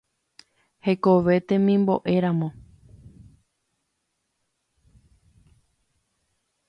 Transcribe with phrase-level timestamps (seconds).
[0.85, 2.47] Hekove temimbo'éramo.